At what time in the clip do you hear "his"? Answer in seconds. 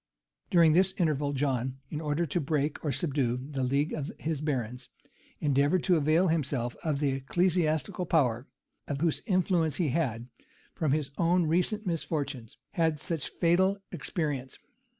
4.17-4.41, 10.91-11.11